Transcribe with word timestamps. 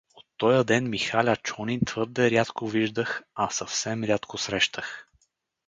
От 0.17 0.25
тоя 0.37 0.63
ден 0.63 0.89
Михаля 0.89 1.35
Чонин 1.37 1.79
твърде 1.87 2.31
рядко 2.31 2.67
виждах, 2.67 3.21
а 3.35 3.49
съвсем 3.49 4.03
рядко 4.03 4.37
срещах. 4.37 5.07